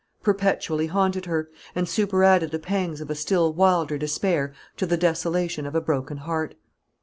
perpetually 0.23 0.87
haunted 0.87 1.27
her, 1.27 1.47
and 1.75 1.87
superadded 1.87 2.49
the 2.49 2.57
pangs 2.57 3.01
of 3.01 3.11
a 3.11 3.13
still 3.13 3.53
wilder 3.53 3.99
despair 3.99 4.51
to 4.75 4.87
the 4.87 4.97
desolation 4.97 5.63
of 5.67 5.75
a 5.75 5.79
broken 5.81 6.17
heart. 6.17 6.55